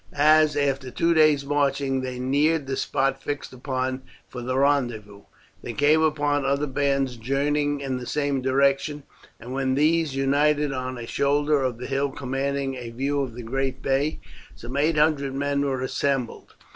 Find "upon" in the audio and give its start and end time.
3.53-4.01, 6.01-6.43